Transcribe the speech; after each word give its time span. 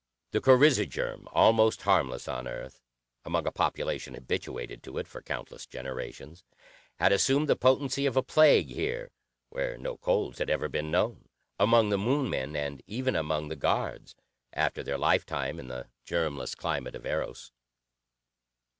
The 0.31 0.41
coryza 0.41 0.87
germ, 0.89 1.27
almost 1.31 1.83
harmless 1.83 2.27
on 2.27 2.47
Earth, 2.47 2.81
among 3.23 3.45
a 3.45 3.51
population 3.51 4.15
habituated 4.15 4.81
to 4.81 4.97
it 4.97 5.07
for 5.07 5.21
countless 5.21 5.67
generations, 5.67 6.43
had 6.95 7.11
assumed 7.11 7.47
the 7.47 7.55
potency 7.55 8.07
of 8.07 8.17
a 8.17 8.23
plague 8.23 8.69
here, 8.71 9.11
where 9.49 9.77
no 9.77 9.97
colds 9.97 10.39
had 10.39 10.49
ever 10.49 10.67
been 10.67 10.89
known 10.89 11.29
among 11.59 11.89
the 11.89 11.99
Moon 11.99 12.31
men, 12.31 12.55
and 12.55 12.81
even 12.87 13.15
among 13.15 13.49
the 13.49 13.55
guards, 13.55 14.15
after 14.53 14.81
their 14.81 14.97
lifetime 14.97 15.59
in 15.59 15.67
the 15.67 15.87
germless 16.03 16.55
climate 16.55 16.95
of 16.95 17.05
Eros. 17.05 17.51